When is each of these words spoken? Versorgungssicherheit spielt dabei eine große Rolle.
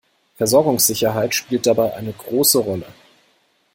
Versorgungssicherheit 0.33 1.35
spielt 1.35 1.67
dabei 1.67 1.93
eine 1.95 2.11
große 2.11 2.57
Rolle. 2.57 2.87